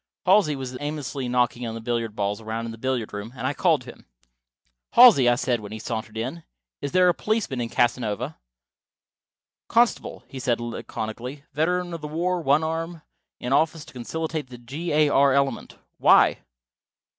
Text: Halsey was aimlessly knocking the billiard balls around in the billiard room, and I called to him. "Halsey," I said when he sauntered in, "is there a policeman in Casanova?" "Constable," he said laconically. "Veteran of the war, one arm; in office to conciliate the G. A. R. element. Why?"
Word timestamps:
Halsey 0.25 0.55
was 0.55 0.75
aimlessly 0.79 1.29
knocking 1.29 1.71
the 1.75 1.79
billiard 1.79 2.15
balls 2.15 2.41
around 2.41 2.65
in 2.65 2.71
the 2.71 2.79
billiard 2.79 3.13
room, 3.13 3.31
and 3.35 3.45
I 3.45 3.53
called 3.53 3.81
to 3.81 3.91
him. 3.91 4.07
"Halsey," 4.93 5.29
I 5.29 5.35
said 5.35 5.59
when 5.59 5.71
he 5.71 5.77
sauntered 5.77 6.17
in, 6.17 6.41
"is 6.81 6.91
there 6.91 7.07
a 7.07 7.13
policeman 7.13 7.61
in 7.61 7.69
Casanova?" 7.69 8.39
"Constable," 9.67 10.23
he 10.27 10.39
said 10.39 10.59
laconically. 10.59 11.43
"Veteran 11.53 11.93
of 11.93 12.01
the 12.01 12.07
war, 12.07 12.41
one 12.41 12.63
arm; 12.63 13.03
in 13.39 13.53
office 13.53 13.85
to 13.85 13.93
conciliate 13.93 14.49
the 14.49 14.57
G. 14.57 14.91
A. 14.91 15.09
R. 15.09 15.33
element. 15.33 15.77
Why?" 15.99 16.39